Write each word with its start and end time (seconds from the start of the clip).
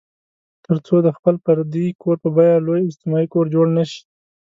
تر 0.65 0.77
څو 0.85 0.95
د 1.05 1.07
خپل 1.17 1.35
فردي 1.43 1.85
کور 2.01 2.15
په 2.23 2.29
بیه 2.35 2.55
لوی 2.67 2.81
اجتماعي 2.85 3.27
کور 3.33 3.45
جوړ 3.55 3.65
نه 3.77 3.83
شي. 3.89 4.01